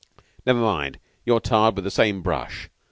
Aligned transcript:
"Never 0.47 0.59
mind, 0.59 0.97
you're 1.27 1.39
tarred 1.39 1.75
with 1.75 1.83
the 1.83 1.91
same 1.91 2.23
brush. 2.23 2.71